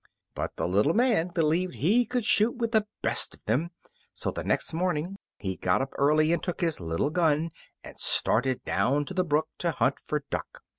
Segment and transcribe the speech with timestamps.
[0.33, 3.69] But the little man believed he could shoot with the best of them,
[4.15, 7.51] so the next morning he got up early and took his little gun
[7.83, 10.63] and started down to the brook to hunt for duck.